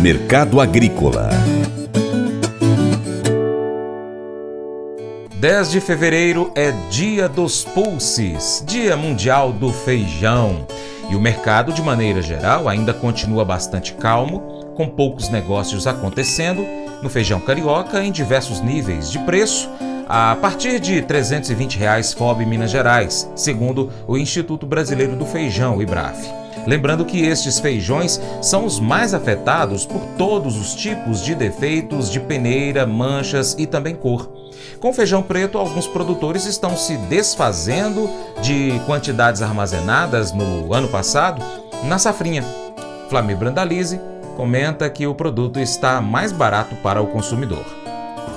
[0.00, 1.28] Mercado Agrícola
[5.40, 10.68] 10 de fevereiro é Dia dos Pulses, Dia Mundial do Feijão.
[11.10, 16.64] E o mercado, de maneira geral, ainda continua bastante calmo, com poucos negócios acontecendo
[17.02, 19.68] no feijão carioca em diversos níveis de preço,
[20.08, 26.37] a partir de 320 reais FOB Minas Gerais, segundo o Instituto Brasileiro do Feijão, IBRAF.
[26.68, 32.20] Lembrando que estes feijões são os mais afetados por todos os tipos de defeitos de
[32.20, 34.30] peneira, manchas e também cor.
[34.78, 38.10] Com feijão preto, alguns produtores estão se desfazendo
[38.42, 41.42] de quantidades armazenadas no ano passado
[41.84, 42.44] na safrinha.
[43.08, 43.98] Flamir Brandalize
[44.36, 47.77] comenta que o produto está mais barato para o consumidor.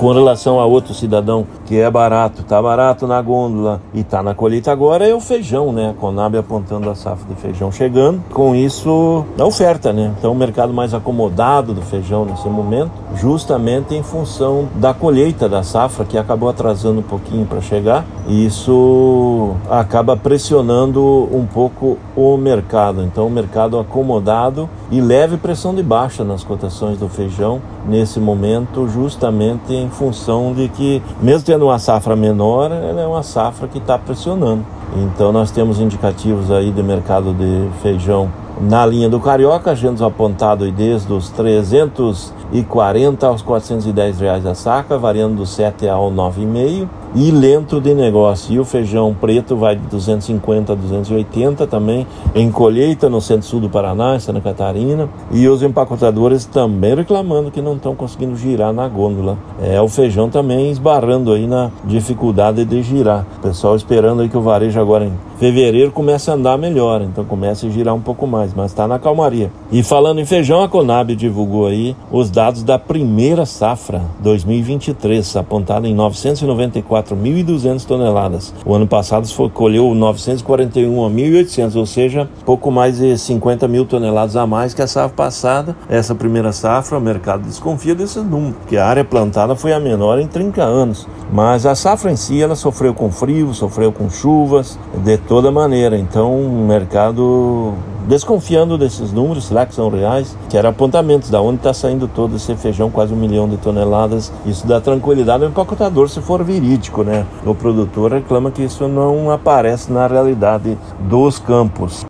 [0.00, 4.34] Com relação a outro cidadão que é barato, tá barato na gôndola e tá na
[4.34, 5.90] colheita agora é o feijão, né?
[5.90, 8.24] A Conab apontando a safra de feijão chegando.
[8.32, 10.10] Com isso, a oferta, né?
[10.18, 15.62] Então o mercado mais acomodado do feijão nesse momento, justamente em função da colheita da
[15.62, 18.02] safra que acabou atrasando um pouquinho para chegar.
[18.26, 23.02] E isso acaba pressionando um pouco o mercado.
[23.02, 28.88] Então o mercado acomodado e leve pressão de baixa nas cotações do feijão nesse momento,
[28.88, 33.78] justamente em função de que, mesmo tendo uma safra menor, ela é uma safra que
[33.78, 34.64] está pressionando.
[34.96, 38.30] Então nós temos indicativos aí de mercado de feijão
[38.60, 44.98] na linha do Carioca, agendas apontado aí desde os 340 aos 410 reais a saca,
[44.98, 48.54] variando do 7 ao 9,5 e lento de negócio.
[48.54, 53.70] E o feijão preto vai de 250 a 280 também, em colheita no centro-sul do
[53.70, 55.08] Paraná, em Santa Catarina.
[55.30, 59.38] E os empacotadores também reclamando que não estão conseguindo girar na gôndola.
[59.62, 63.26] É o feijão também esbarrando aí na dificuldade de girar.
[63.38, 67.24] O pessoal esperando aí que o varejo agora em fevereiro comece a andar melhor, então
[67.24, 69.50] comece a girar um pouco mais, mas está na calmaria.
[69.72, 75.88] E falando em feijão, a Conab divulgou aí os dados da primeira safra 2023, apontada
[75.88, 78.54] em 994 4.200 toneladas.
[78.64, 84.74] O ano passado colheu 941.800, ou seja, pouco mais de 50 mil toneladas a mais
[84.74, 85.76] que a safra passada.
[85.88, 90.18] Essa primeira safra, o mercado desconfia desses números, porque a área plantada foi a menor
[90.18, 91.06] em 30 anos.
[91.32, 95.96] Mas a safra em si, ela sofreu com frio, sofreu com chuvas, de toda maneira.
[95.96, 97.74] Então, o mercado
[98.08, 100.36] desconfiando desses números, será que são reais?
[100.48, 104.32] Que eram apontamentos da onde está saindo todo esse feijão, quase um milhão de toneladas.
[104.44, 107.26] Isso dá tranquilidade ao empacotador se for verídico, né?
[107.44, 110.76] O produtor reclama que isso não aparece na realidade
[111.08, 112.09] dos campos.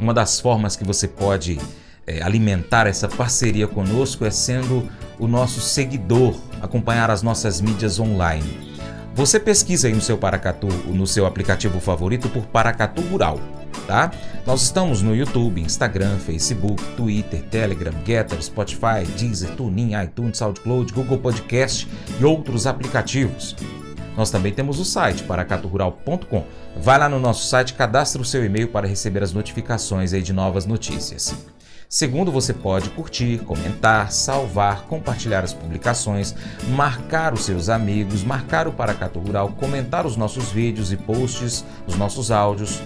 [0.00, 1.60] Uma das formas que você pode
[2.06, 4.88] é, alimentar essa parceria conosco é sendo
[5.18, 8.70] o nosso seguidor, acompanhar as nossas mídias online.
[9.14, 13.38] Você pesquisa aí no seu Paracatu, no seu aplicativo favorito por Paracatu Rural,
[13.86, 14.10] tá?
[14.46, 21.18] Nós estamos no YouTube, Instagram, Facebook, Twitter, Telegram, Getter, Spotify, Deezer, TuneIn, iTunes, SoundCloud, Google
[21.18, 21.86] Podcast
[22.18, 23.54] e outros aplicativos.
[24.20, 26.44] Nós também temos o site paracaturural.com.
[26.76, 30.30] Vai lá no nosso site, cadastre o seu e-mail para receber as notificações aí de
[30.30, 31.34] novas notícias.
[31.88, 36.34] Segundo, você pode curtir, comentar, salvar, compartilhar as publicações,
[36.68, 41.96] marcar os seus amigos, marcar o Paracato Rural, comentar os nossos vídeos e posts, os
[41.96, 42.82] nossos áudios.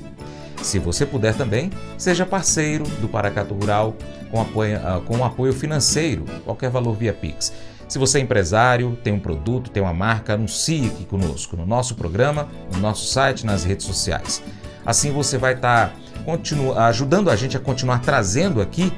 [0.62, 3.96] Se você puder também, seja parceiro do Paracato Rural
[4.30, 7.52] com apoio, ah, com apoio financeiro, qualquer valor via Pix.
[7.88, 11.94] Se você é empresário, tem um produto, tem uma marca, anuncie aqui conosco no nosso
[11.94, 14.42] programa, no nosso site, nas redes sociais.
[14.84, 18.92] Assim você vai estar tá ajudando a gente a continuar trazendo aqui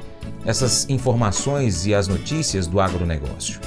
[0.45, 3.59] essas informações e as notícias do agronegócio.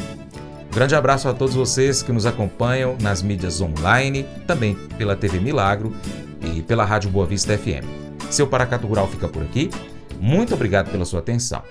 [0.70, 5.94] grande abraço a todos vocês que nos acompanham nas mídias online, também pela TV Milagro
[6.42, 7.84] e pela Rádio Boa Vista FM.
[8.30, 9.70] Seu Paracato Rural fica por aqui.
[10.18, 11.62] Muito obrigado pela sua atenção.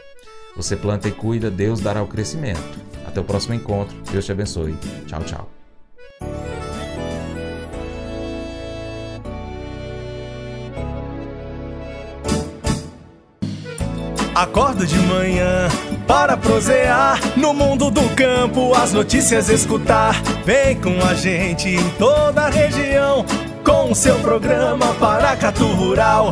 [0.55, 2.88] Você planta e cuida, Deus dará o crescimento.
[3.09, 3.97] Até o próximo encontro.
[4.11, 4.77] Deus te abençoe.
[5.07, 5.49] Tchau, tchau.
[14.35, 15.67] Acordo de manhã
[16.07, 20.13] para prosear no mundo do campo, as notícias escutar.
[20.45, 23.25] Vem com a gente em toda a região
[23.65, 26.31] com o seu programa Paracatu Rural.